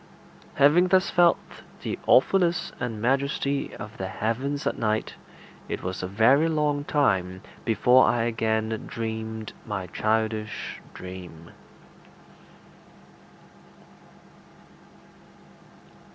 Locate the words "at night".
4.65-5.13